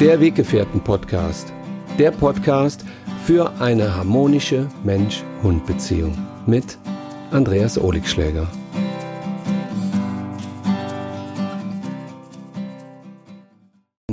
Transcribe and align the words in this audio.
Der 0.00 0.18
Weggefährten-Podcast. 0.18 1.52
Der 1.98 2.10
Podcast 2.10 2.86
für 3.26 3.52
eine 3.60 3.94
harmonische 3.94 4.66
Mensch-Hund-Beziehung 4.82 6.16
mit 6.46 6.78
Andreas 7.30 7.76
Oligschläger. 7.76 8.50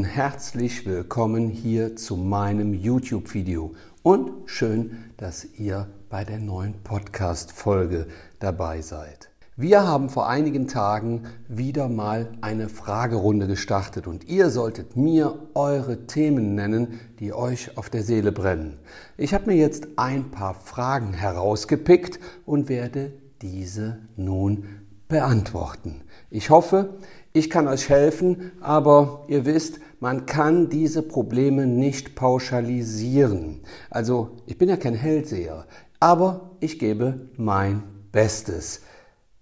Herzlich 0.03 0.85
willkommen 0.85 1.47
hier 1.47 1.95
zu 1.95 2.17
meinem 2.17 2.73
YouTube-Video 2.73 3.73
und 4.03 4.49
schön, 4.49 5.05
dass 5.15 5.45
ihr 5.57 5.87
bei 6.09 6.25
der 6.25 6.39
neuen 6.39 6.83
Podcast-Folge 6.83 8.07
dabei 8.39 8.81
seid. 8.81 9.29
Wir 9.59 9.87
haben 9.87 10.09
vor 10.09 10.29
einigen 10.29 10.67
Tagen 10.67 11.23
wieder 11.47 11.89
mal 11.89 12.29
eine 12.41 12.69
Fragerunde 12.69 13.47
gestartet 13.47 14.05
und 14.05 14.25
ihr 14.25 14.51
solltet 14.51 14.95
mir 14.95 15.47
eure 15.55 16.05
Themen 16.05 16.53
nennen, 16.53 16.99
die 17.19 17.33
euch 17.33 17.75
auf 17.75 17.89
der 17.89 18.03
Seele 18.03 18.31
brennen. 18.31 18.77
Ich 19.17 19.33
habe 19.33 19.47
mir 19.47 19.57
jetzt 19.57 19.87
ein 19.95 20.29
paar 20.29 20.53
Fragen 20.53 21.11
herausgepickt 21.11 22.19
und 22.45 22.69
werde 22.69 23.13
diese 23.41 23.97
nun 24.15 24.65
beantworten. 25.07 26.03
Ich 26.29 26.51
hoffe, 26.51 26.99
ich 27.33 27.49
kann 27.49 27.67
euch 27.67 27.89
helfen, 27.89 28.51
aber 28.61 29.25
ihr 29.27 29.47
wisst, 29.47 29.79
man 29.99 30.27
kann 30.27 30.69
diese 30.69 31.01
Probleme 31.01 31.65
nicht 31.65 32.13
pauschalisieren. 32.13 33.61
Also, 33.89 34.37
ich 34.45 34.59
bin 34.59 34.69
ja 34.69 34.77
kein 34.77 34.93
Hellseher, 34.93 35.65
aber 35.99 36.51
ich 36.59 36.77
gebe 36.77 37.31
mein 37.37 37.81
Bestes. 38.11 38.81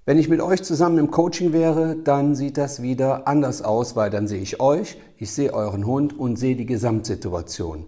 Wenn 0.07 0.19
ich 0.19 0.29
mit 0.29 0.39
euch 0.39 0.61
zusammen 0.61 0.99
im 0.99 1.09
Coaching 1.09 1.51
wäre, 1.51 1.95
dann 1.95 2.35
sieht 2.35 2.57
das 2.57 2.83
wieder 2.83 3.27
anders 3.27 3.63
aus, 3.63 3.95
weil 3.95 4.11
dann 4.11 4.27
sehe 4.27 4.39
ich 4.39 4.59
euch, 4.59 4.97
ich 5.17 5.31
sehe 5.31 5.51
euren 5.51 5.87
Hund 5.87 6.15
und 6.17 6.35
sehe 6.35 6.55
die 6.55 6.67
Gesamtsituation. 6.67 7.87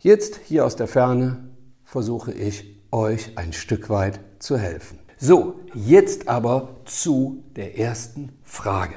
Jetzt 0.00 0.40
hier 0.44 0.66
aus 0.66 0.74
der 0.74 0.88
Ferne 0.88 1.50
versuche 1.84 2.32
ich 2.32 2.82
euch 2.90 3.38
ein 3.38 3.52
Stück 3.52 3.90
weit 3.90 4.18
zu 4.40 4.58
helfen. 4.58 4.98
So, 5.18 5.60
jetzt 5.72 6.26
aber 6.26 6.80
zu 6.84 7.44
der 7.54 7.78
ersten 7.78 8.32
Frage. 8.42 8.96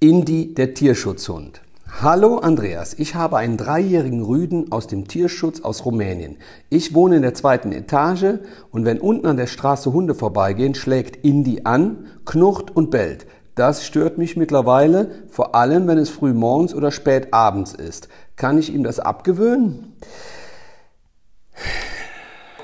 Indi, 0.00 0.54
der 0.54 0.72
Tierschutzhund. 0.72 1.60
Hallo 1.90 2.36
Andreas, 2.38 2.94
ich 2.94 3.16
habe 3.16 3.38
einen 3.38 3.56
dreijährigen 3.56 4.22
Rüden 4.22 4.70
aus 4.70 4.86
dem 4.86 5.08
Tierschutz 5.08 5.62
aus 5.62 5.84
Rumänien. 5.84 6.36
Ich 6.68 6.94
wohne 6.94 7.16
in 7.16 7.22
der 7.22 7.34
zweiten 7.34 7.72
Etage 7.72 8.38
und 8.70 8.84
wenn 8.84 9.00
unten 9.00 9.26
an 9.26 9.36
der 9.36 9.48
Straße 9.48 9.92
Hunde 9.92 10.14
vorbeigehen, 10.14 10.76
schlägt 10.76 11.24
Indy 11.24 11.62
an, 11.64 12.06
knurrt 12.24 12.70
und 12.70 12.92
bellt. 12.92 13.26
Das 13.56 13.84
stört 13.84 14.16
mich 14.16 14.36
mittlerweile, 14.36 15.10
vor 15.28 15.56
allem 15.56 15.88
wenn 15.88 15.98
es 15.98 16.08
früh 16.08 16.32
morgens 16.32 16.72
oder 16.72 16.92
spät 16.92 17.34
abends 17.34 17.72
ist. 17.72 18.08
Kann 18.36 18.58
ich 18.58 18.72
ihm 18.72 18.84
das 18.84 19.00
abgewöhnen? 19.00 19.96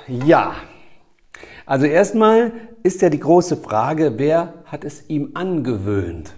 Ja. 0.07 0.55
Also 1.67 1.87
erstmal 1.87 2.53
ist 2.85 3.03
ja 3.03 3.11
die 3.11 3.19
große 3.19 3.57
Frage, 3.57 4.15
wer 4.17 4.55
hat 4.67 4.85
es 4.85 5.09
ihm 5.09 5.31
angewöhnt? 5.35 6.35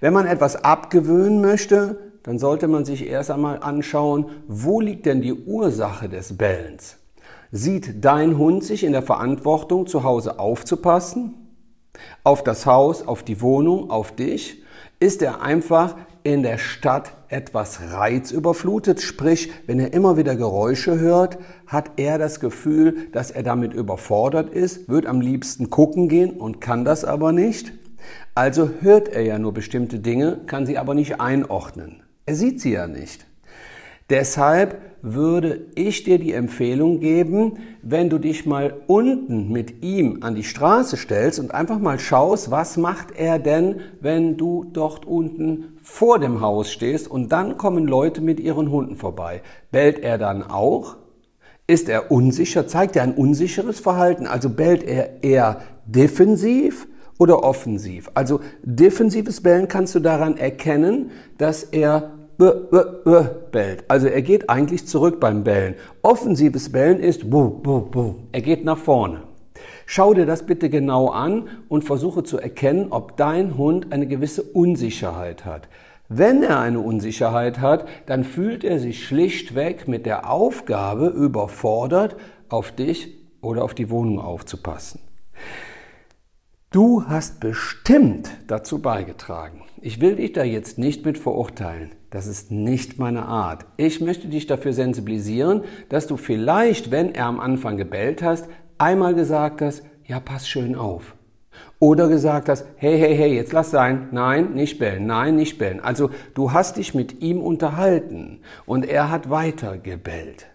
Wenn 0.00 0.12
man 0.12 0.26
etwas 0.26 0.64
abgewöhnen 0.64 1.40
möchte, 1.40 1.98
dann 2.22 2.38
sollte 2.38 2.68
man 2.68 2.84
sich 2.84 3.06
erst 3.08 3.30
einmal 3.30 3.60
anschauen, 3.62 4.26
wo 4.46 4.80
liegt 4.80 5.06
denn 5.06 5.22
die 5.22 5.32
Ursache 5.32 6.08
des 6.08 6.36
Bellens? 6.36 6.96
Sieht 7.52 8.04
dein 8.04 8.38
Hund 8.38 8.62
sich 8.62 8.84
in 8.84 8.92
der 8.92 9.02
Verantwortung, 9.02 9.86
zu 9.86 10.04
Hause 10.04 10.38
aufzupassen? 10.38 11.34
Auf 12.22 12.44
das 12.44 12.66
Haus, 12.66 13.06
auf 13.06 13.22
die 13.22 13.40
Wohnung, 13.40 13.90
auf 13.90 14.12
dich? 14.12 14.62
Ist 15.00 15.22
er 15.22 15.42
einfach 15.42 15.96
in 16.22 16.42
der 16.42 16.58
Stadt 16.58 17.12
etwas 17.28 17.80
reizüberflutet, 17.92 19.00
sprich, 19.00 19.50
wenn 19.66 19.80
er 19.80 19.92
immer 19.92 20.16
wieder 20.16 20.36
Geräusche 20.36 20.98
hört, 20.98 21.38
hat 21.66 21.92
er 21.96 22.18
das 22.18 22.40
Gefühl, 22.40 23.08
dass 23.12 23.30
er 23.30 23.42
damit 23.42 23.72
überfordert 23.72 24.50
ist, 24.50 24.88
wird 24.88 25.06
am 25.06 25.20
liebsten 25.20 25.70
gucken 25.70 26.08
gehen 26.08 26.32
und 26.32 26.60
kann 26.60 26.84
das 26.84 27.04
aber 27.04 27.32
nicht? 27.32 27.72
Also 28.34 28.70
hört 28.80 29.08
er 29.08 29.22
ja 29.22 29.38
nur 29.38 29.52
bestimmte 29.52 29.98
Dinge, 29.98 30.40
kann 30.46 30.66
sie 30.66 30.78
aber 30.78 30.94
nicht 30.94 31.20
einordnen. 31.20 32.02
Er 32.26 32.34
sieht 32.34 32.60
sie 32.60 32.72
ja 32.72 32.86
nicht. 32.86 33.26
Deshalb 34.10 34.80
würde 35.02 35.66
ich 35.76 36.02
dir 36.02 36.18
die 36.18 36.32
Empfehlung 36.32 37.00
geben, 37.00 37.58
wenn 37.82 38.10
du 38.10 38.18
dich 38.18 38.44
mal 38.44 38.74
unten 38.86 39.50
mit 39.50 39.82
ihm 39.82 40.18
an 40.22 40.34
die 40.34 40.44
Straße 40.44 40.96
stellst 40.96 41.38
und 41.38 41.54
einfach 41.54 41.78
mal 41.78 41.98
schaust, 41.98 42.50
was 42.50 42.76
macht 42.76 43.12
er 43.16 43.38
denn, 43.38 43.76
wenn 44.00 44.36
du 44.36 44.66
dort 44.72 45.06
unten 45.06 45.78
vor 45.80 46.18
dem 46.18 46.40
Haus 46.40 46.70
stehst 46.70 47.08
und 47.08 47.30
dann 47.30 47.56
kommen 47.56 47.86
Leute 47.86 48.20
mit 48.20 48.40
ihren 48.40 48.70
Hunden 48.70 48.96
vorbei. 48.96 49.42
Bellt 49.70 50.00
er 50.00 50.18
dann 50.18 50.42
auch? 50.42 50.96
Ist 51.66 51.88
er 51.88 52.10
unsicher? 52.10 52.66
Zeigt 52.66 52.96
er 52.96 53.04
ein 53.04 53.14
unsicheres 53.14 53.78
Verhalten? 53.78 54.26
Also 54.26 54.50
bellt 54.50 54.82
er 54.82 55.22
eher 55.22 55.60
defensiv 55.86 56.88
oder 57.20 57.44
offensiv. 57.44 58.10
Also 58.14 58.40
defensives 58.62 59.42
Bellen 59.42 59.68
kannst 59.68 59.94
du 59.94 60.00
daran 60.00 60.38
erkennen, 60.38 61.10
dass 61.36 61.62
er 61.64 62.12
bellt. 62.38 63.84
Also 63.88 64.06
er 64.06 64.22
geht 64.22 64.48
eigentlich 64.48 64.86
zurück 64.86 65.20
beim 65.20 65.44
Bellen. 65.44 65.74
Offensives 66.00 66.72
Bellen 66.72 66.98
ist. 66.98 67.24
Er 68.32 68.40
geht 68.40 68.64
nach 68.64 68.78
vorne. 68.78 69.24
Schau 69.84 70.14
dir 70.14 70.24
das 70.24 70.46
bitte 70.46 70.70
genau 70.70 71.08
an 71.08 71.48
und 71.68 71.84
versuche 71.84 72.22
zu 72.22 72.38
erkennen, 72.38 72.86
ob 72.88 73.18
dein 73.18 73.58
Hund 73.58 73.92
eine 73.92 74.06
gewisse 74.06 74.42
Unsicherheit 74.42 75.44
hat. 75.44 75.68
Wenn 76.08 76.42
er 76.42 76.58
eine 76.58 76.80
Unsicherheit 76.80 77.60
hat, 77.60 77.86
dann 78.06 78.24
fühlt 78.24 78.64
er 78.64 78.78
sich 78.78 79.06
schlichtweg 79.06 79.88
mit 79.88 80.06
der 80.06 80.30
Aufgabe 80.30 81.08
überfordert, 81.08 82.16
auf 82.48 82.72
dich 82.72 83.14
oder 83.42 83.62
auf 83.62 83.74
die 83.74 83.90
Wohnung 83.90 84.18
aufzupassen. 84.20 85.00
Du 86.72 87.04
hast 87.08 87.40
bestimmt 87.40 88.30
dazu 88.46 88.80
beigetragen. 88.80 89.62
Ich 89.80 90.00
will 90.00 90.14
dich 90.14 90.34
da 90.34 90.44
jetzt 90.44 90.78
nicht 90.78 91.04
mit 91.04 91.18
verurteilen. 91.18 91.90
Das 92.10 92.28
ist 92.28 92.52
nicht 92.52 92.96
meine 92.96 93.26
Art. 93.26 93.66
Ich 93.76 94.00
möchte 94.00 94.28
dich 94.28 94.46
dafür 94.46 94.72
sensibilisieren, 94.72 95.64
dass 95.88 96.06
du 96.06 96.16
vielleicht, 96.16 96.92
wenn 96.92 97.12
er 97.12 97.26
am 97.26 97.40
Anfang 97.40 97.76
gebellt 97.76 98.22
hast, 98.22 98.48
einmal 98.78 99.16
gesagt 99.16 99.62
hast, 99.62 99.82
ja, 100.06 100.20
pass 100.20 100.48
schön 100.48 100.76
auf. 100.76 101.16
Oder 101.80 102.06
gesagt 102.06 102.48
hast, 102.48 102.64
hey, 102.76 102.96
hey, 102.96 103.16
hey, 103.16 103.34
jetzt 103.34 103.52
lass 103.52 103.72
sein. 103.72 104.06
Nein, 104.12 104.52
nicht 104.52 104.78
bellen. 104.78 105.06
Nein, 105.06 105.34
nicht 105.34 105.58
bellen. 105.58 105.80
Also 105.80 106.10
du 106.34 106.52
hast 106.52 106.76
dich 106.76 106.94
mit 106.94 107.20
ihm 107.20 107.40
unterhalten 107.42 108.42
und 108.64 108.86
er 108.86 109.10
hat 109.10 109.28
weiter 109.28 109.76
gebellt. 109.76 110.46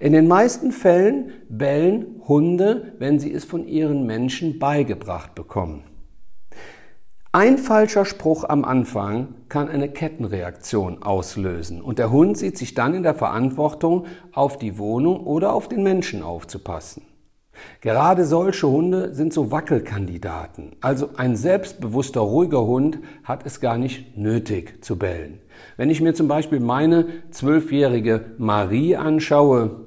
In 0.00 0.12
den 0.12 0.28
meisten 0.28 0.72
Fällen 0.72 1.32
bellen 1.48 2.22
Hunde, 2.26 2.94
wenn 2.98 3.18
sie 3.18 3.32
es 3.32 3.44
von 3.44 3.66
ihren 3.66 4.06
Menschen 4.06 4.58
beigebracht 4.58 5.34
bekommen. 5.34 5.84
Ein 7.34 7.56
falscher 7.56 8.04
Spruch 8.04 8.44
am 8.44 8.62
Anfang 8.62 9.34
kann 9.48 9.68
eine 9.68 9.88
Kettenreaktion 9.88 11.02
auslösen 11.02 11.80
und 11.80 11.98
der 11.98 12.10
Hund 12.10 12.36
sieht 12.36 12.58
sich 12.58 12.74
dann 12.74 12.92
in 12.92 13.02
der 13.02 13.14
Verantwortung, 13.14 14.04
auf 14.32 14.58
die 14.58 14.76
Wohnung 14.76 15.20
oder 15.20 15.54
auf 15.54 15.66
den 15.66 15.82
Menschen 15.82 16.22
aufzupassen. 16.22 17.04
Gerade 17.80 18.24
solche 18.24 18.68
Hunde 18.68 19.14
sind 19.14 19.32
so 19.32 19.50
Wackelkandidaten. 19.50 20.76
Also 20.80 21.10
ein 21.16 21.36
selbstbewusster, 21.36 22.20
ruhiger 22.20 22.64
Hund 22.64 22.98
hat 23.24 23.44
es 23.44 23.60
gar 23.60 23.78
nicht 23.78 24.16
nötig 24.16 24.84
zu 24.84 24.98
bellen. 24.98 25.40
Wenn 25.76 25.90
ich 25.90 26.00
mir 26.00 26.14
zum 26.14 26.28
Beispiel 26.28 26.60
meine 26.60 27.06
zwölfjährige 27.30 28.26
Marie 28.38 28.96
anschaue, 28.96 29.86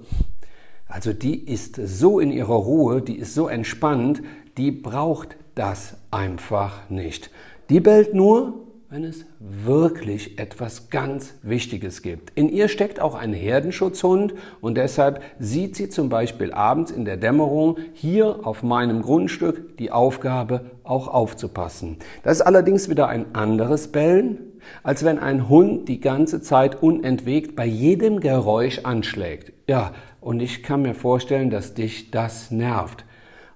also 0.87 1.13
die 1.13 1.39
ist 1.39 1.75
so 1.75 2.19
in 2.19 2.31
ihrer 2.31 2.55
Ruhe, 2.55 3.01
die 3.01 3.17
ist 3.17 3.33
so 3.33 3.47
entspannt, 3.47 4.21
die 4.57 4.71
braucht 4.71 5.37
das 5.55 5.97
einfach 6.11 6.89
nicht. 6.89 7.31
Die 7.69 7.79
bellt 7.79 8.13
nur, 8.13 8.64
wenn 8.89 9.03
es 9.03 9.25
wirklich 9.39 10.37
etwas 10.37 10.91
ganz 10.91 11.33
Wichtiges 11.41 12.03
gibt. 12.03 12.31
In 12.35 12.49
ihr 12.49 12.67
steckt 12.67 12.99
auch 12.99 13.15
ein 13.15 13.33
Herdenschutzhund 13.33 14.35
und 14.61 14.77
deshalb 14.77 15.23
sieht 15.39 15.75
sie 15.75 15.89
zum 15.89 16.09
Beispiel 16.09 16.53
abends 16.53 16.91
in 16.91 17.03
der 17.03 17.17
Dämmerung 17.17 17.77
hier 17.93 18.45
auf 18.45 18.61
meinem 18.61 19.01
Grundstück 19.01 19.77
die 19.77 19.91
Aufgabe, 19.91 20.71
auch 20.83 21.07
aufzupassen. 21.07 21.97
Das 22.21 22.37
ist 22.37 22.41
allerdings 22.45 22.87
wieder 22.87 23.07
ein 23.07 23.33
anderes 23.33 23.91
Bellen, 23.91 24.37
als 24.83 25.03
wenn 25.03 25.17
ein 25.17 25.49
Hund 25.49 25.89
die 25.89 25.99
ganze 25.99 26.41
Zeit 26.41 26.81
unentwegt 26.83 27.55
bei 27.55 27.65
jedem 27.65 28.19
Geräusch 28.19 28.81
anschlägt. 28.83 29.51
Ja, 29.67 29.93
und 30.21 30.41
ich 30.41 30.61
kann 30.61 30.83
mir 30.83 30.93
vorstellen, 30.93 31.49
dass 31.49 31.73
dich 31.73 32.11
das 32.11 32.51
nervt. 32.51 33.03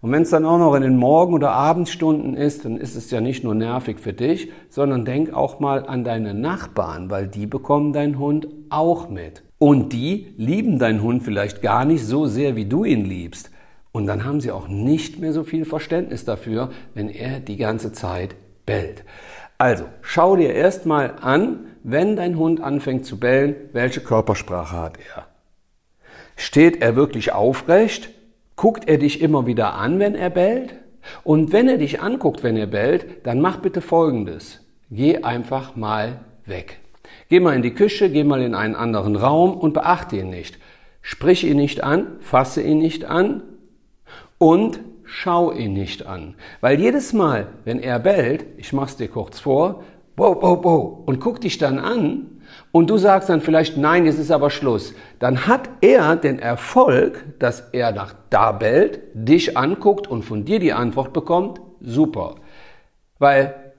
Und 0.01 0.11
wenn 0.13 0.21
es 0.21 0.29
dann 0.29 0.45
auch 0.45 0.57
noch 0.57 0.75
in 0.75 0.81
den 0.81 0.95
Morgen- 0.95 1.33
oder 1.33 1.51
Abendstunden 1.51 2.35
ist, 2.35 2.63
dann 2.63 2.77
ist 2.77 2.95
es 2.95 3.11
ja 3.11 3.19
nicht 3.19 3.43
nur 3.43 3.53
nervig 3.53 3.99
für 3.99 4.13
dich, 4.13 4.51
sondern 4.69 5.03
denk 5.03 5.33
auch 5.33 5.59
mal 5.59 5.85
an 5.85 6.03
deine 6.03 6.33
Nachbarn, 6.33 7.09
weil 7.09 7.27
die 7.27 7.45
bekommen 7.45 7.91
deinen 7.91 8.17
Hund 8.17 8.47
auch 8.69 9.09
mit. 9.09 9.43
Und 9.57 9.91
die 9.91 10.33
lieben 10.37 10.79
deinen 10.79 11.03
Hund 11.03 11.23
vielleicht 11.23 11.61
gar 11.61 11.83
nicht 11.83 12.05
so 12.05 12.27
sehr, 12.27 12.55
wie 12.55 12.65
du 12.65 12.85
ihn 12.85 13.03
liebst. 13.03 13.51
Und 13.91 14.07
dann 14.07 14.23
haben 14.23 14.39
sie 14.39 14.51
auch 14.51 14.69
nicht 14.69 15.19
mehr 15.19 15.33
so 15.33 15.43
viel 15.43 15.65
Verständnis 15.65 16.23
dafür, 16.23 16.69
wenn 16.93 17.09
er 17.09 17.41
die 17.41 17.57
ganze 17.57 17.91
Zeit 17.91 18.35
bellt. 18.65 19.03
Also, 19.57 19.83
schau 20.01 20.37
dir 20.37 20.53
erstmal 20.53 21.15
an, 21.19 21.65
wenn 21.83 22.15
dein 22.15 22.37
Hund 22.37 22.61
anfängt 22.61 23.05
zu 23.05 23.19
bellen, 23.19 23.55
welche 23.73 23.99
Körpersprache 23.99 24.77
hat 24.77 24.97
er? 25.13 25.25
Steht 26.37 26.81
er 26.81 26.95
wirklich 26.95 27.33
aufrecht? 27.33 28.11
Guckt 28.59 28.89
er 28.89 28.97
dich 28.97 29.21
immer 29.21 29.45
wieder 29.45 29.75
an, 29.75 29.99
wenn 29.99 30.15
er 30.15 30.29
bellt? 30.29 30.75
Und 31.23 31.53
wenn 31.53 31.69
er 31.69 31.77
dich 31.77 32.01
anguckt, 32.01 32.43
wenn 32.43 32.57
er 32.57 32.67
bellt, 32.67 33.25
dann 33.25 33.39
mach 33.39 33.61
bitte 33.61 33.79
Folgendes. 33.79 34.59
Geh 34.91 35.23
einfach 35.23 35.77
mal 35.77 36.25
weg. 36.45 36.81
Geh 37.29 37.39
mal 37.39 37.55
in 37.55 37.61
die 37.61 37.73
Küche, 37.73 38.09
geh 38.09 38.25
mal 38.25 38.41
in 38.41 38.55
einen 38.55 38.75
anderen 38.75 39.15
Raum 39.15 39.53
und 39.53 39.73
beachte 39.73 40.17
ihn 40.17 40.29
nicht. 40.29 40.57
Sprich 41.01 41.45
ihn 41.45 41.55
nicht 41.55 41.85
an, 41.85 42.17
fasse 42.19 42.61
ihn 42.61 42.79
nicht 42.79 43.05
an 43.05 43.43
und 44.39 44.81
schau 45.05 45.53
ihn 45.53 45.71
nicht 45.71 46.05
an. 46.05 46.35
Weil 46.59 46.81
jedes 46.81 47.13
Mal, 47.13 47.47
wenn 47.63 47.79
er 47.79 47.97
bellt, 47.97 48.45
ich 48.57 48.73
mach's 48.73 48.97
dir 48.97 49.07
kurz 49.07 49.39
vor, 49.39 49.85
wow, 50.17 50.35
wow, 50.41 50.59
wow, 50.61 50.99
und 51.05 51.21
guck 51.21 51.39
dich 51.39 51.59
dann 51.59 51.79
an 51.79 52.38
und 52.71 52.89
du 52.89 52.97
sagst 52.97 53.29
dann 53.29 53.41
vielleicht, 53.41 53.77
nein, 53.77 54.05
jetzt 54.05 54.19
ist 54.19 54.31
aber 54.31 54.49
Schluss, 54.49 54.93
dann 55.19 55.47
hat 55.47 55.69
er 55.81 56.15
den 56.15 56.39
Erfolg, 56.39 57.25
dass 57.39 57.61
er 57.71 57.91
nach 57.91 58.13
da 58.29 58.51
bellt, 58.51 59.01
dich 59.13 59.57
anguckt 59.57 60.07
und 60.07 60.23
von 60.23 60.45
dir 60.45 60.59
die 60.59 60.73
Antwort 60.73 61.13
bekommt, 61.13 61.61
super. 61.81 62.35
Weil 63.17 63.73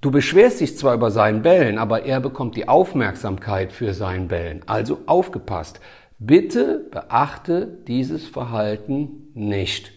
du 0.00 0.10
beschwerst 0.10 0.60
dich 0.60 0.76
zwar 0.76 0.94
über 0.94 1.10
sein 1.10 1.42
Bellen, 1.42 1.78
aber 1.78 2.04
er 2.04 2.20
bekommt 2.20 2.56
die 2.56 2.68
Aufmerksamkeit 2.68 3.72
für 3.72 3.94
sein 3.94 4.28
Bellen. 4.28 4.62
Also 4.66 5.00
aufgepasst. 5.06 5.80
Bitte 6.18 6.86
beachte 6.90 7.66
dieses 7.86 8.26
Verhalten 8.26 9.30
nicht. 9.34 9.95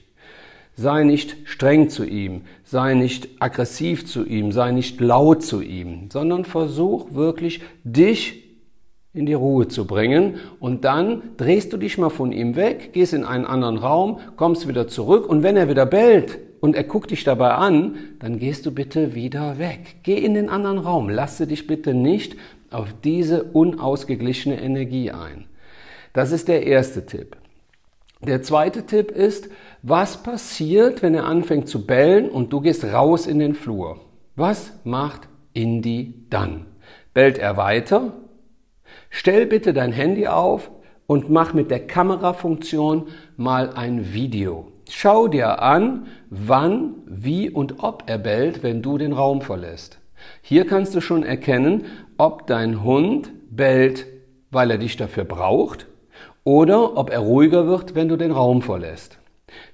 Sei 0.79 1.03
nicht 1.03 1.35
streng 1.43 1.89
zu 1.89 2.05
ihm, 2.05 2.43
sei 2.63 2.93
nicht 2.93 3.27
aggressiv 3.39 4.05
zu 4.05 4.25
ihm, 4.25 4.53
sei 4.53 4.71
nicht 4.71 5.01
laut 5.01 5.43
zu 5.43 5.59
ihm, 5.61 6.09
sondern 6.09 6.45
versuch 6.45 7.13
wirklich 7.13 7.59
dich 7.83 8.45
in 9.13 9.25
die 9.25 9.33
Ruhe 9.33 9.67
zu 9.67 9.85
bringen 9.85 10.35
und 10.61 10.85
dann 10.85 11.35
drehst 11.35 11.73
du 11.73 11.77
dich 11.77 11.97
mal 11.97 12.09
von 12.09 12.31
ihm 12.31 12.55
weg, 12.55 12.93
gehst 12.93 13.11
in 13.11 13.25
einen 13.25 13.43
anderen 13.43 13.75
Raum, 13.75 14.21
kommst 14.37 14.69
wieder 14.69 14.87
zurück 14.87 15.27
und 15.27 15.43
wenn 15.43 15.57
er 15.57 15.67
wieder 15.67 15.85
bellt 15.85 16.39
und 16.61 16.77
er 16.77 16.85
guckt 16.85 17.11
dich 17.11 17.25
dabei 17.25 17.55
an, 17.55 17.97
dann 18.19 18.39
gehst 18.39 18.65
du 18.65 18.71
bitte 18.71 19.13
wieder 19.15 19.59
weg. 19.59 19.97
Geh 20.03 20.15
in 20.15 20.33
den 20.33 20.47
anderen 20.47 20.77
Raum, 20.77 21.09
lasse 21.09 21.45
dich 21.45 21.67
bitte 21.67 21.93
nicht 21.93 22.37
auf 22.71 22.95
diese 23.03 23.43
unausgeglichene 23.43 24.61
Energie 24.61 25.11
ein. 25.11 25.43
Das 26.13 26.31
ist 26.31 26.47
der 26.47 26.65
erste 26.65 27.05
Tipp. 27.05 27.35
Der 28.21 28.41
zweite 28.41 28.85
Tipp 28.85 29.11
ist, 29.11 29.49
was 29.81 30.23
passiert, 30.23 31.01
wenn 31.01 31.15
er 31.15 31.23
anfängt 31.23 31.69
zu 31.69 31.85
bellen 31.85 32.29
und 32.29 32.51
du 32.51 32.59
gehst 32.59 32.83
raus 32.83 33.25
in 33.25 33.39
den 33.39 33.55
Flur? 33.55 34.01
Was 34.35 34.73
macht 34.83 35.29
Indy 35.53 36.25
dann? 36.29 36.65
Bellt 37.13 37.37
er 37.37 37.55
weiter? 37.55 38.11
Stell 39.09 39.45
bitte 39.45 39.71
dein 39.71 39.93
Handy 39.93 40.27
auf 40.27 40.69
und 41.07 41.29
mach 41.29 41.53
mit 41.53 41.71
der 41.71 41.87
Kamerafunktion 41.87 43.07
mal 43.37 43.71
ein 43.73 44.13
Video. 44.13 44.69
Schau 44.89 45.29
dir 45.29 45.61
an, 45.61 46.07
wann, 46.29 46.95
wie 47.05 47.49
und 47.49 47.81
ob 47.81 48.03
er 48.07 48.17
bellt, 48.17 48.63
wenn 48.63 48.81
du 48.81 48.97
den 48.97 49.13
Raum 49.13 49.39
verlässt. 49.39 49.97
Hier 50.41 50.67
kannst 50.67 50.93
du 50.93 50.99
schon 50.99 51.23
erkennen, 51.23 51.85
ob 52.17 52.47
dein 52.47 52.83
Hund 52.83 53.31
bellt, 53.49 54.07
weil 54.51 54.71
er 54.71 54.77
dich 54.77 54.97
dafür 54.97 55.23
braucht 55.23 55.88
oder 56.49 56.97
ob 56.97 57.11
er 57.11 57.19
ruhiger 57.19 57.67
wird, 57.67 57.93
wenn 57.93 58.09
du 58.09 58.17
den 58.17 58.31
Raum 58.31 58.63
verlässt. 58.63 59.19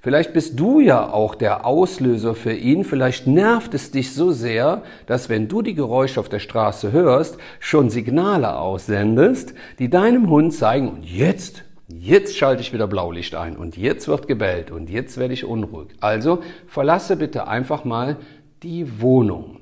Vielleicht 0.02 0.34
bist 0.34 0.60
du 0.60 0.82
ja 0.82 1.10
auch 1.10 1.34
der 1.34 1.66
Auslöser 1.66 2.36
für 2.36 2.52
ihn, 2.52 2.84
vielleicht 2.84 3.28
nervt 3.28 3.74
es 3.74 3.92
dich 3.92 4.14
so 4.14 4.34
sehr, 4.34 4.82
dass 5.08 5.30
wenn 5.30 5.48
du 5.48 5.62
die 5.62 5.74
Geräusche 5.74 6.20
auf 6.20 6.28
der 6.28 6.40
Straße 6.40 6.92
hörst, 6.92 7.38
schon 7.62 7.90
Signale 7.90 8.58
aussendest, 8.58 9.54
die 9.80 9.90
deinem 9.90 10.30
Hund 10.30 10.54
zeigen, 10.54 10.90
und 10.90 11.06
jetzt, 11.06 11.64
jetzt 11.88 12.36
schalte 12.36 12.62
ich 12.62 12.74
wieder 12.74 12.88
Blaulicht 12.88 13.36
ein 13.36 13.56
und 13.56 13.78
jetzt 13.78 14.10
wird 14.10 14.28
gebellt 14.28 14.70
und 14.70 14.90
jetzt 14.90 15.18
werde 15.18 15.34
ich 15.34 15.46
unruhig. 15.46 15.88
Also 16.02 16.40
verlasse 16.68 17.16
bitte 17.16 17.48
einfach 17.48 17.86
mal 17.86 18.18
die 18.64 19.00
Wohnung. 19.02 19.62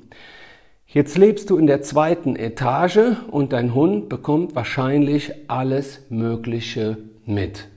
Jetzt 0.94 1.18
lebst 1.18 1.50
du 1.50 1.58
in 1.58 1.66
der 1.66 1.82
zweiten 1.82 2.36
Etage 2.36 3.00
und 3.32 3.52
dein 3.52 3.74
Hund 3.74 4.10
bekommt 4.10 4.54
wahrscheinlich 4.54 5.32
alles 5.48 6.02
Mögliche 6.10 6.98
mit. 7.26 7.68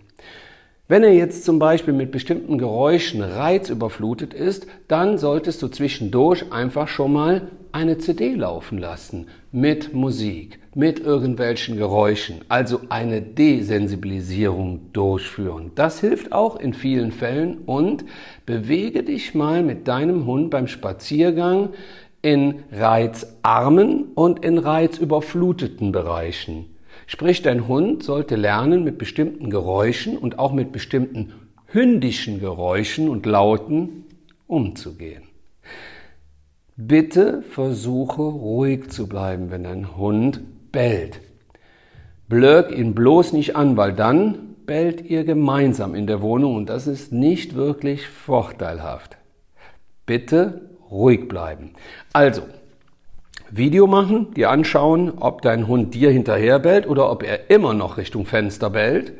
Wenn 0.86 1.02
er 1.02 1.14
jetzt 1.14 1.44
zum 1.46 1.58
Beispiel 1.58 1.94
mit 1.94 2.12
bestimmten 2.12 2.58
Geräuschen 2.58 3.22
reizüberflutet 3.22 4.34
ist, 4.34 4.66
dann 4.86 5.16
solltest 5.16 5.62
du 5.62 5.68
zwischendurch 5.68 6.52
einfach 6.52 6.88
schon 6.88 7.14
mal 7.14 7.50
eine 7.72 7.96
CD 7.96 8.34
laufen 8.34 8.76
lassen 8.76 9.28
mit 9.50 9.94
Musik, 9.94 10.60
mit 10.74 11.00
irgendwelchen 11.00 11.78
Geräuschen, 11.78 12.42
also 12.48 12.80
eine 12.90 13.22
Desensibilisierung 13.22 14.92
durchführen. 14.92 15.72
Das 15.74 16.00
hilft 16.00 16.32
auch 16.32 16.56
in 16.56 16.74
vielen 16.74 17.12
Fällen 17.12 17.58
und 17.64 18.04
bewege 18.44 19.02
dich 19.02 19.34
mal 19.34 19.62
mit 19.62 19.88
deinem 19.88 20.26
Hund 20.26 20.50
beim 20.50 20.68
Spaziergang 20.68 21.70
in 22.26 22.64
reizarmen 22.72 24.06
und 24.16 24.44
in 24.44 24.58
reizüberfluteten 24.58 25.92
Bereichen. 25.92 26.76
Sprich, 27.06 27.40
dein 27.40 27.68
Hund 27.68 28.02
sollte 28.02 28.34
lernen, 28.34 28.82
mit 28.82 28.98
bestimmten 28.98 29.48
Geräuschen 29.48 30.18
und 30.18 30.40
auch 30.40 30.52
mit 30.52 30.72
bestimmten 30.72 31.32
hündischen 31.66 32.40
Geräuschen 32.40 33.08
und 33.08 33.26
Lauten 33.26 34.06
umzugehen. 34.48 35.22
Bitte 36.76 37.42
versuche 37.42 38.22
ruhig 38.22 38.90
zu 38.90 39.08
bleiben, 39.08 39.52
wenn 39.52 39.62
dein 39.62 39.96
Hund 39.96 40.72
bellt. 40.72 41.20
Blöck 42.28 42.76
ihn 42.76 42.92
bloß 42.96 43.34
nicht 43.34 43.54
an, 43.54 43.76
weil 43.76 43.92
dann 43.92 44.56
bellt 44.66 45.08
ihr 45.08 45.22
gemeinsam 45.22 45.94
in 45.94 46.08
der 46.08 46.22
Wohnung 46.22 46.56
und 46.56 46.68
das 46.68 46.88
ist 46.88 47.12
nicht 47.12 47.54
wirklich 47.54 48.08
vorteilhaft. 48.08 49.16
Bitte 50.06 50.75
ruhig 50.90 51.28
bleiben. 51.28 51.72
Also, 52.12 52.42
Video 53.50 53.86
machen, 53.86 54.34
dir 54.34 54.50
anschauen, 54.50 55.12
ob 55.18 55.42
dein 55.42 55.68
Hund 55.68 55.94
dir 55.94 56.10
hinterher 56.10 56.58
bellt 56.58 56.88
oder 56.88 57.10
ob 57.10 57.22
er 57.22 57.48
immer 57.50 57.74
noch 57.74 57.96
Richtung 57.96 58.26
Fenster 58.26 58.70
bellt. 58.70 59.12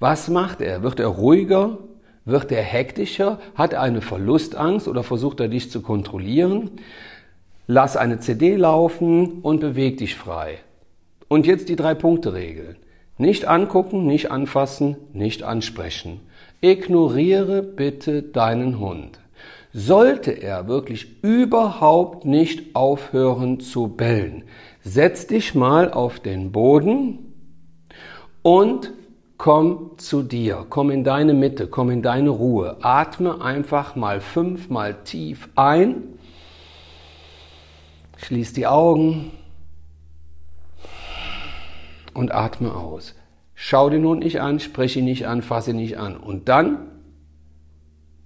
Was 0.00 0.28
macht 0.28 0.60
er? 0.60 0.82
Wird 0.82 0.98
er 0.98 1.06
ruhiger? 1.08 1.78
Wird 2.24 2.50
er 2.52 2.62
hektischer? 2.62 3.38
Hat 3.54 3.72
er 3.72 3.82
eine 3.82 4.00
Verlustangst 4.00 4.88
oder 4.88 5.02
versucht 5.02 5.40
er 5.40 5.48
dich 5.48 5.70
zu 5.70 5.80
kontrollieren? 5.80 6.72
Lass 7.66 7.96
eine 7.96 8.18
CD 8.18 8.56
laufen 8.56 9.40
und 9.42 9.60
beweg 9.60 9.98
dich 9.98 10.16
frei. 10.16 10.58
Und 11.28 11.46
jetzt 11.46 11.68
die 11.68 11.76
drei 11.76 11.94
Punkte 11.94 12.32
Regel. 12.32 12.76
Nicht 13.16 13.46
angucken, 13.46 14.06
nicht 14.06 14.30
anfassen, 14.30 14.96
nicht 15.12 15.42
ansprechen. 15.42 16.20
Ignoriere 16.60 17.62
bitte 17.62 18.22
deinen 18.22 18.78
Hund. 18.78 19.20
Sollte 19.72 20.30
er 20.30 20.66
wirklich 20.66 21.22
überhaupt 21.22 22.24
nicht 22.24 22.74
aufhören 22.74 23.60
zu 23.60 23.88
bellen, 23.88 24.44
setz 24.82 25.26
dich 25.26 25.54
mal 25.54 25.92
auf 25.92 26.20
den 26.20 26.52
Boden 26.52 27.34
und 28.42 28.92
komm 29.36 29.92
zu 29.98 30.22
dir, 30.22 30.66
komm 30.68 30.90
in 30.90 31.04
deine 31.04 31.34
Mitte, 31.34 31.66
komm 31.66 31.90
in 31.90 32.02
deine 32.02 32.30
Ruhe. 32.30 32.78
Atme 32.80 33.40
einfach 33.42 33.94
mal 33.94 34.20
fünfmal 34.20 35.02
tief 35.04 35.48
ein, 35.54 36.02
schließ 38.16 38.54
die 38.54 38.66
Augen 38.66 39.30
und 42.14 42.34
atme 42.34 42.74
aus. 42.74 43.14
Schau 43.54 43.90
den 43.90 44.04
Hund 44.04 44.22
nicht 44.24 44.40
an, 44.40 44.60
spreche 44.60 45.00
ihn 45.00 45.04
nicht 45.04 45.26
an, 45.26 45.42
fasse 45.42 45.70
ihn 45.70 45.76
nicht 45.76 45.98
an. 45.98 46.16
Und 46.16 46.48
dann 46.48 46.97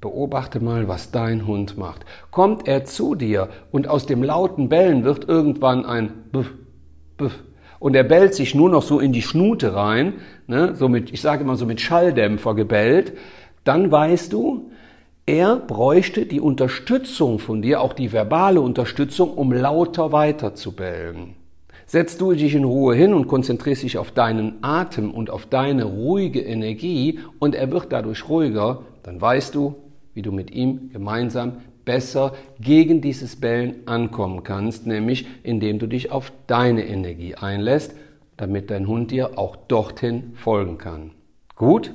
Beobachte 0.03 0.59
mal, 0.59 0.89
was 0.89 1.13
dein 1.13 1.47
Hund 1.47 1.79
macht. 1.79 2.05
Kommt 2.33 2.67
er 2.67 2.85
zu 2.85 3.15
dir 3.15 3.49
und 3.71 3.87
aus 3.87 4.05
dem 4.05 4.25
lauten 4.25 4.69
Bellen 4.69 5.05
wird 5.05 5.29
irgendwann 5.29 5.87
ein 5.87 6.25
Buff, 6.33 6.53
Buff. 7.17 7.39
Und 7.79 7.95
er 7.95 8.03
bellt 8.03 8.35
sich 8.35 8.53
nur 8.53 8.69
noch 8.69 8.83
so 8.83 8.99
in 8.99 9.13
die 9.13 9.23
Schnute 9.23 9.77
rein, 9.77 10.15
ne, 10.49 10.75
so 10.75 10.89
mit, 10.89 11.13
ich 11.13 11.21
sage 11.21 11.45
immer 11.45 11.55
so 11.55 11.67
mit 11.67 11.81
Schalldämpfer 11.81 12.57
gebellt, 12.57 13.13
dann 13.63 13.93
weißt 13.93 14.33
du, 14.33 14.73
er 15.25 15.55
bräuchte 15.55 16.27
die 16.27 16.41
Unterstützung 16.41 17.39
von 17.39 17.63
dir, 17.63 17.81
auch 17.81 17.93
die 17.93 18.13
verbale 18.13 18.61
Unterstützung, 18.61 19.33
um 19.35 19.53
lauter 19.53 20.11
weiter 20.11 20.57
zu 20.57 20.73
bellen. 20.73 21.37
Setzt 21.87 22.21
du 22.21 22.33
dich 22.33 22.57
in 22.57 22.65
Ruhe 22.65 22.97
hin 22.97 23.15
und 23.15 23.29
konzentrierst 23.29 23.85
dich 23.85 23.99
auf 23.99 24.11
deinen 24.11 24.65
Atem 24.65 25.13
und 25.13 25.31
auf 25.31 25.47
deine 25.47 25.85
ruhige 25.85 26.41
Energie 26.41 27.21
und 27.39 27.55
er 27.55 27.71
wird 27.71 27.93
dadurch 27.93 28.29
ruhiger, 28.29 28.83
dann 29.05 29.21
weißt 29.21 29.55
du, 29.55 29.77
wie 30.15 30.23
du 30.23 30.33
mit 30.33 30.51
ihm 30.51 30.91
gemeinsam 30.93 31.59
besser 31.85 32.35
gegen 32.61 33.01
dieses 33.01 33.37
Bellen 33.37 33.87
ankommen 33.87 34.43
kannst, 34.43 34.87
nämlich 34.87 35.27
indem 35.43 35.79
du 35.79 35.87
dich 35.87 36.13
auf 36.13 36.33
deine 36.47 36.87
Energie 36.87 37.35
einlässt, 37.35 37.95
damit 38.37 38.71
dein 38.71 38.87
Hund 38.87 39.11
dir 39.11 39.39
auch 39.39 39.57
dorthin 39.57 40.33
folgen 40.35 40.79
kann. 40.79 41.11
Gut? 41.57 41.93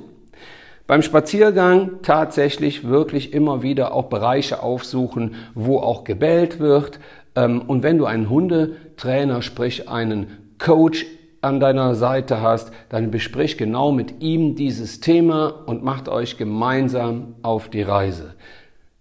Beim 0.86 1.02
Spaziergang 1.02 2.00
tatsächlich 2.02 2.84
wirklich 2.84 3.34
immer 3.34 3.62
wieder 3.62 3.92
auch 3.92 4.06
Bereiche 4.06 4.62
aufsuchen, 4.62 5.34
wo 5.54 5.78
auch 5.78 6.04
gebellt 6.04 6.60
wird, 6.60 7.00
Ähm, 7.36 7.62
und 7.66 7.82
wenn 7.82 7.98
du 7.98 8.06
einen 8.06 8.28
Hundetrainer, 8.28 9.42
sprich 9.42 9.88
einen 9.88 10.26
Coach 10.58 11.06
an 11.40 11.60
deiner 11.60 11.94
Seite 11.94 12.40
hast, 12.40 12.72
dann 12.88 13.10
besprich 13.10 13.56
genau 13.56 13.92
mit 13.92 14.22
ihm 14.22 14.54
dieses 14.54 15.00
Thema 15.00 15.48
und 15.66 15.84
macht 15.84 16.08
euch 16.08 16.36
gemeinsam 16.36 17.36
auf 17.42 17.68
die 17.68 17.82
Reise. 17.82 18.34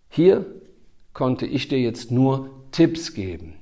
Hier 0.10 0.46
konnte 1.14 1.46
ich 1.46 1.68
dir 1.68 1.80
jetzt 1.80 2.12
nur 2.12 2.50
Tipps 2.72 3.14
geben. 3.14 3.56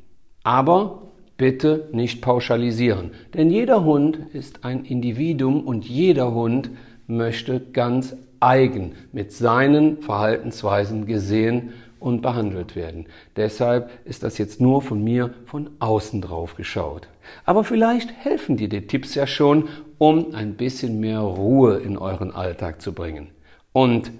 Aber 0.44 1.12
bitte 1.38 1.90
nicht 1.92 2.22
pauschalisieren, 2.22 3.12
denn 3.34 3.50
jeder 3.50 3.84
Hund 3.84 4.20
ist 4.34 4.64
ein 4.64 4.86
Individuum 4.86 5.62
und 5.62 5.86
jeder 5.86 6.34
Hund 6.34 6.70
möchte 7.08 7.60
ganz 7.60 8.16
eigen 8.40 8.94
mit 9.12 9.32
seinen 9.32 10.02
Verhaltensweisen 10.02 11.06
gesehen 11.06 11.74
und 12.06 12.22
behandelt 12.22 12.76
werden. 12.76 13.08
Deshalb 13.36 13.90
ist 14.06 14.22
das 14.22 14.38
jetzt 14.38 14.62
nur 14.62 14.84
von 14.84 15.04
mir 15.04 15.34
von 15.48 15.72
außen 15.80 16.22
drauf 16.22 16.56
geschaut. 16.56 17.08
Aber 17.46 17.64
vielleicht 17.64 18.12
helfen 18.24 18.58
dir 18.58 18.70
die 18.70 18.86
Tipps 18.86 19.16
ja 19.16 19.26
schon, 19.26 19.70
um 19.98 20.36
ein 20.36 20.54
bisschen 20.54 21.00
mehr 21.00 21.22
Ruhe 21.22 21.78
in 21.78 21.98
euren 21.98 22.32
Alltag 22.32 22.80
zu 22.80 22.94
bringen. 22.94 23.30
Und 23.74 24.12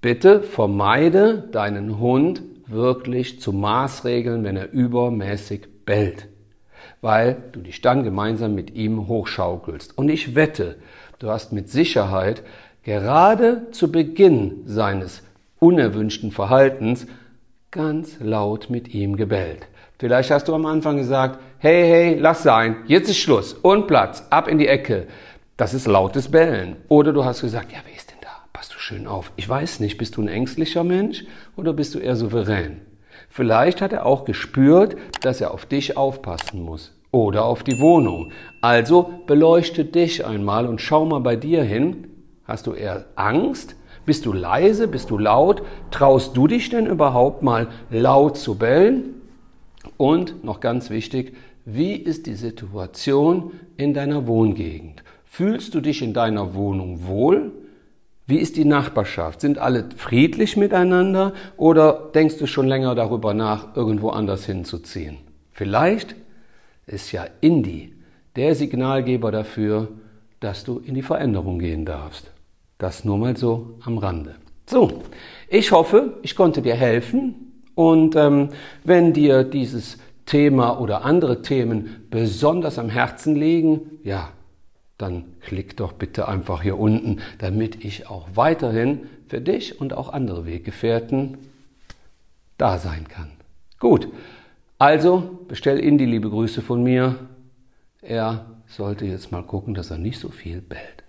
bitte 0.00 0.42
vermeide 0.42 1.46
deinen 1.52 1.98
Hund 1.98 2.40
wirklich 2.66 3.38
zu 3.38 3.52
Maßregeln, 3.52 4.42
wenn 4.42 4.56
er 4.56 4.72
übermäßig 4.72 5.68
bellt, 5.84 6.26
weil 7.02 7.36
du 7.52 7.60
dich 7.60 7.82
dann 7.82 8.02
gemeinsam 8.02 8.54
mit 8.54 8.74
ihm 8.74 9.08
hochschaukelst. 9.08 9.98
Und 9.98 10.08
ich 10.08 10.34
wette, 10.34 10.76
du 11.18 11.28
hast 11.28 11.52
mit 11.52 11.68
Sicherheit 11.68 12.42
gerade 12.82 13.66
zu 13.72 13.92
Beginn 13.92 14.62
seines 14.64 15.22
unerwünschten 15.60 16.32
Verhaltens 16.32 17.06
ganz 17.70 18.18
laut 18.18 18.68
mit 18.68 18.92
ihm 18.92 19.16
gebellt. 19.16 19.68
Vielleicht 19.98 20.30
hast 20.30 20.48
du 20.48 20.54
am 20.54 20.66
Anfang 20.66 20.96
gesagt, 20.96 21.38
hey, 21.58 21.86
hey, 21.86 22.18
lass 22.18 22.42
sein, 22.42 22.76
jetzt 22.86 23.08
ist 23.08 23.18
Schluss 23.18 23.52
und 23.52 23.86
Platz, 23.86 24.26
ab 24.30 24.48
in 24.48 24.58
die 24.58 24.66
Ecke. 24.66 25.06
Das 25.56 25.74
ist 25.74 25.86
lautes 25.86 26.30
Bellen. 26.30 26.76
Oder 26.88 27.12
du 27.12 27.24
hast 27.24 27.42
gesagt, 27.42 27.70
ja, 27.70 27.78
wer 27.84 27.94
ist 27.94 28.10
denn 28.10 28.18
da? 28.22 28.30
Passt 28.52 28.74
du 28.74 28.78
schön 28.78 29.06
auf. 29.06 29.30
Ich 29.36 29.48
weiß 29.48 29.80
nicht, 29.80 29.98
bist 29.98 30.16
du 30.16 30.22
ein 30.22 30.28
ängstlicher 30.28 30.84
Mensch 30.84 31.24
oder 31.54 31.74
bist 31.74 31.94
du 31.94 31.98
eher 31.98 32.16
souverän? 32.16 32.80
Vielleicht 33.28 33.80
hat 33.80 33.92
er 33.92 34.06
auch 34.06 34.24
gespürt, 34.24 34.96
dass 35.20 35.40
er 35.40 35.52
auf 35.52 35.66
dich 35.66 35.96
aufpassen 35.96 36.62
muss 36.62 36.98
oder 37.12 37.44
auf 37.44 37.62
die 37.62 37.78
Wohnung. 37.78 38.32
Also 38.60 39.22
beleuchte 39.26 39.84
dich 39.84 40.24
einmal 40.24 40.66
und 40.66 40.80
schau 40.80 41.04
mal 41.04 41.20
bei 41.20 41.36
dir 41.36 41.62
hin. 41.62 42.08
Hast 42.44 42.66
du 42.66 42.72
eher 42.72 43.04
Angst? 43.14 43.76
Bist 44.10 44.26
du 44.26 44.32
leise? 44.32 44.88
Bist 44.88 45.10
du 45.10 45.18
laut? 45.18 45.62
Traust 45.92 46.36
du 46.36 46.48
dich 46.48 46.68
denn 46.68 46.86
überhaupt 46.86 47.44
mal 47.44 47.68
laut 47.90 48.36
zu 48.36 48.56
bellen? 48.56 49.14
Und 49.98 50.42
noch 50.42 50.58
ganz 50.58 50.90
wichtig, 50.90 51.36
wie 51.64 51.92
ist 51.92 52.26
die 52.26 52.34
Situation 52.34 53.52
in 53.76 53.94
deiner 53.94 54.26
Wohngegend? 54.26 55.04
Fühlst 55.24 55.76
du 55.76 55.80
dich 55.80 56.02
in 56.02 56.12
deiner 56.12 56.54
Wohnung 56.54 57.06
wohl? 57.06 57.52
Wie 58.26 58.38
ist 58.38 58.56
die 58.56 58.64
Nachbarschaft? 58.64 59.40
Sind 59.40 59.58
alle 59.58 59.88
friedlich 59.96 60.56
miteinander 60.56 61.32
oder 61.56 62.10
denkst 62.12 62.38
du 62.38 62.48
schon 62.48 62.66
länger 62.66 62.96
darüber 62.96 63.32
nach, 63.32 63.76
irgendwo 63.76 64.08
anders 64.08 64.44
hinzuziehen? 64.44 65.18
Vielleicht 65.52 66.16
ist 66.88 67.12
ja 67.12 67.26
Indie 67.40 67.94
der 68.34 68.56
Signalgeber 68.56 69.30
dafür, 69.30 69.86
dass 70.40 70.64
du 70.64 70.80
in 70.80 70.96
die 70.96 71.02
Veränderung 71.02 71.60
gehen 71.60 71.84
darfst. 71.84 72.32
Das 72.80 73.04
nur 73.04 73.18
mal 73.18 73.36
so 73.36 73.74
am 73.82 73.98
Rande. 73.98 74.36
So, 74.66 75.02
ich 75.50 75.70
hoffe, 75.70 76.18
ich 76.22 76.34
konnte 76.34 76.62
dir 76.62 76.74
helfen 76.74 77.62
und 77.74 78.16
ähm, 78.16 78.48
wenn 78.84 79.12
dir 79.12 79.44
dieses 79.44 79.98
Thema 80.24 80.80
oder 80.80 81.04
andere 81.04 81.42
Themen 81.42 82.06
besonders 82.08 82.78
am 82.78 82.88
Herzen 82.88 83.36
liegen, 83.36 83.98
ja, 84.02 84.30
dann 84.96 85.24
klick 85.40 85.76
doch 85.76 85.92
bitte 85.92 86.26
einfach 86.26 86.62
hier 86.62 86.78
unten, 86.78 87.18
damit 87.38 87.84
ich 87.84 88.08
auch 88.08 88.28
weiterhin 88.34 89.00
für 89.28 89.42
dich 89.42 89.78
und 89.78 89.92
auch 89.92 90.10
andere 90.10 90.46
Weggefährten 90.46 91.36
da 92.56 92.78
sein 92.78 93.08
kann. 93.08 93.30
Gut, 93.78 94.08
also 94.78 95.40
bestell 95.48 95.84
Ihnen 95.84 95.98
die 95.98 96.06
liebe 96.06 96.30
Grüße 96.30 96.62
von 96.62 96.82
mir. 96.82 97.16
Er 98.00 98.46
sollte 98.66 99.04
jetzt 99.04 99.32
mal 99.32 99.42
gucken, 99.42 99.74
dass 99.74 99.90
er 99.90 99.98
nicht 99.98 100.18
so 100.18 100.30
viel 100.30 100.62
bellt. 100.62 100.99